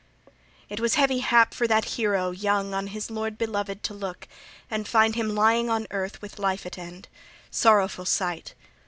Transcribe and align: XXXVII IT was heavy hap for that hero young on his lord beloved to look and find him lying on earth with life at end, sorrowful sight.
XXXVII 0.25 0.33
IT 0.73 0.79
was 0.79 0.95
heavy 0.95 1.19
hap 1.19 1.53
for 1.53 1.67
that 1.67 1.85
hero 1.85 2.31
young 2.31 2.73
on 2.73 2.87
his 2.87 3.11
lord 3.11 3.37
beloved 3.37 3.83
to 3.83 3.93
look 3.93 4.27
and 4.67 4.87
find 4.87 5.13
him 5.13 5.35
lying 5.35 5.69
on 5.69 5.85
earth 5.91 6.23
with 6.23 6.39
life 6.39 6.65
at 6.65 6.79
end, 6.79 7.07
sorrowful 7.51 8.05
sight. 8.05 8.55